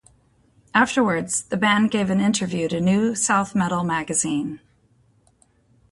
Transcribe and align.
Afterwards, 0.73 1.43
the 1.43 1.57
band 1.57 1.91
gave 1.91 2.09
an 2.09 2.19
interview 2.19 2.67
to 2.69 2.81
New 2.81 3.13
South 3.13 3.53
Metal 3.53 3.83
Magazine. 3.83 4.59